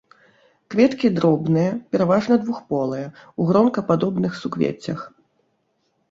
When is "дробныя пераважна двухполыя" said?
1.17-3.07